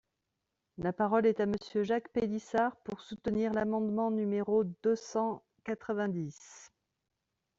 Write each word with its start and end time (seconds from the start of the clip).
La 0.79 0.93
parole 0.93 1.27
est 1.27 1.39
à 1.41 1.45
Monsieur 1.45 1.83
Jacques 1.83 2.11
Pélissard, 2.11 2.75
pour 2.77 3.01
soutenir 3.01 3.53
l’amendement 3.53 4.09
numéro 4.09 4.63
deux 4.81 4.95
cent 4.95 5.43
quatre-vingt-dix. 5.63 6.71